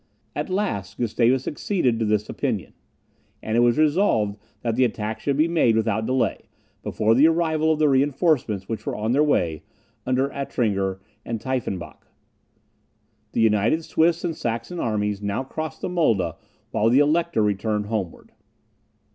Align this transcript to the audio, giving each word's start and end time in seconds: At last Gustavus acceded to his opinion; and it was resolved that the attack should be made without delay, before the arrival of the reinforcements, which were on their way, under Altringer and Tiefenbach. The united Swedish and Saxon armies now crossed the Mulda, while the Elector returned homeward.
At 0.35 0.49
last 0.49 0.97
Gustavus 0.97 1.47
acceded 1.47 1.99
to 1.99 2.07
his 2.07 2.27
opinion; 2.27 2.73
and 3.43 3.55
it 3.55 3.59
was 3.59 3.77
resolved 3.77 4.35
that 4.61 4.75
the 4.75 4.83
attack 4.83 5.19
should 5.19 5.37
be 5.37 5.47
made 5.47 5.75
without 5.75 6.07
delay, 6.07 6.45
before 6.81 7.13
the 7.13 7.27
arrival 7.27 7.71
of 7.73 7.77
the 7.77 7.87
reinforcements, 7.87 8.67
which 8.67 8.83
were 8.87 8.95
on 8.95 9.11
their 9.11 9.23
way, 9.23 9.61
under 10.07 10.33
Altringer 10.33 10.97
and 11.23 11.39
Tiefenbach. 11.39 12.07
The 13.33 13.41
united 13.41 13.85
Swedish 13.85 14.23
and 14.23 14.35
Saxon 14.35 14.79
armies 14.79 15.21
now 15.21 15.43
crossed 15.43 15.81
the 15.81 15.87
Mulda, 15.89 16.35
while 16.71 16.89
the 16.89 16.97
Elector 16.97 17.43
returned 17.43 17.85
homeward. 17.85 18.31